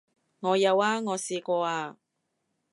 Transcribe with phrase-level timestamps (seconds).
[0.39, 1.95] 我有啊，我試過啊